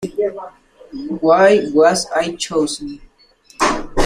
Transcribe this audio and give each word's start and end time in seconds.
Why 1.21 1.61
was 1.75 2.07
I 2.09 2.33
chosen? 2.35 3.01